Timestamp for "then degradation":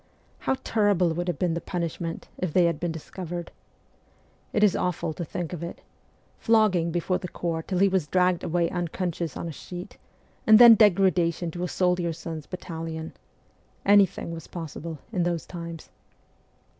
10.57-11.51